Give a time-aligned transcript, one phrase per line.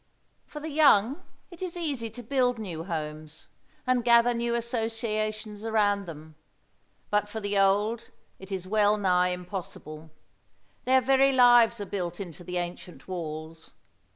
[0.47, 1.21] For the young,
[1.51, 3.49] it is easy to build new homes,
[3.85, 6.33] and gather new associations around them;
[7.11, 8.09] but for the old,
[8.39, 10.09] it is well nigh impossible.
[10.85, 13.73] Their very lives are built into the ancient walls.